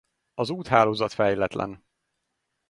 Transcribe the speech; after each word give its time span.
Az 0.33 0.49
úthálózat 0.51 1.13
fejletlen. 1.13 1.85